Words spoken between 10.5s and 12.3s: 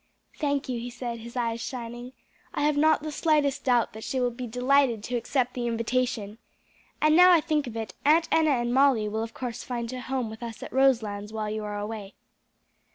at Roselands while you are away."